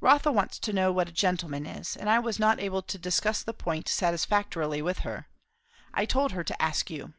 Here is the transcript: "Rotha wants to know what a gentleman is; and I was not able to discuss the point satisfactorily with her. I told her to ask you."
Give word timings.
"Rotha 0.00 0.30
wants 0.30 0.60
to 0.60 0.72
know 0.72 0.92
what 0.92 1.08
a 1.08 1.12
gentleman 1.12 1.66
is; 1.66 1.96
and 1.96 2.08
I 2.08 2.20
was 2.20 2.38
not 2.38 2.60
able 2.60 2.82
to 2.82 2.96
discuss 2.98 3.42
the 3.42 3.52
point 3.52 3.88
satisfactorily 3.88 4.80
with 4.80 5.00
her. 5.00 5.26
I 5.92 6.06
told 6.06 6.30
her 6.30 6.44
to 6.44 6.62
ask 6.62 6.88
you." 6.88 7.14